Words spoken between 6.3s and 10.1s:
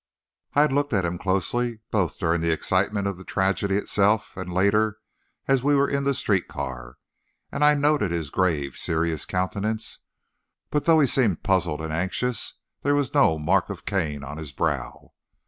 car, and I noted his grave, serious countenance,